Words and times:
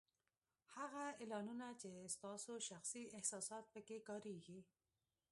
هغه 0.75 1.01
اعلانونه 1.19 1.67
چې 1.81 1.89
ستاسو 2.15 2.53
شخصي 2.69 3.03
احساسات 3.17 3.63
په 3.73 3.79
کې 3.87 3.97
کارېږي 4.09 4.59